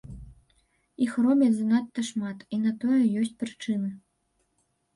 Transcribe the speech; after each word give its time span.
Іх 1.05 1.11
робяць 1.25 1.51
занадта 1.59 2.05
шмат, 2.09 2.37
і 2.57 2.61
на 2.65 2.71
тое 2.81 3.01
ёсць 3.21 3.33
прычыны. 3.45 3.89